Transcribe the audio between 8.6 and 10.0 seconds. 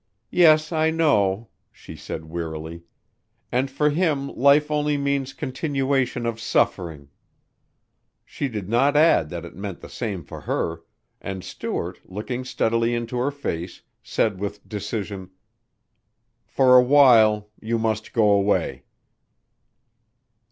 not add that it meant the